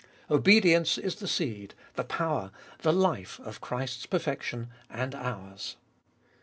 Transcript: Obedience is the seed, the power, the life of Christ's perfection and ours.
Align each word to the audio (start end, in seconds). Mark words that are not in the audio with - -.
Obedience 0.31 0.97
is 0.97 1.13
the 1.17 1.27
seed, 1.27 1.75
the 1.93 2.03
power, 2.03 2.49
the 2.79 2.91
life 2.91 3.39
of 3.41 3.61
Christ's 3.61 4.07
perfection 4.07 4.69
and 4.89 5.13
ours. 5.13 5.75